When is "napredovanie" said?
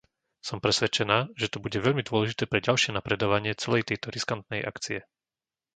2.93-3.53